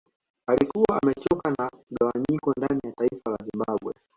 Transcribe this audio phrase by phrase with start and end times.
[0.47, 3.93] Alikuwa amechoka na mgawanyiko ndani ya taifa la Zimbabwe